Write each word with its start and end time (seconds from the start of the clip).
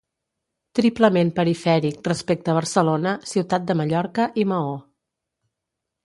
Triplement 0.77 1.27
perifèric 1.39 1.99
respecte 2.09 2.51
a 2.53 2.55
Barcelona, 2.57 3.11
Ciutat 3.33 3.67
de 3.73 3.75
Mallorca 3.83 4.25
i 4.45 4.47
Maó. 4.53 4.73